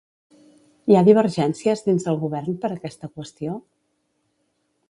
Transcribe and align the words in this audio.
Hi 0.91 0.97
ha 0.99 1.03
divergències 1.09 1.85
dins 1.89 2.09
el 2.13 2.19
govern 2.25 2.57
per 2.65 2.73
aquesta 2.79 3.11
qüestió? 3.19 3.59